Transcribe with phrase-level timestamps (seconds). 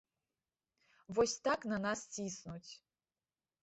[1.19, 2.69] Вось так на нас ціснуць.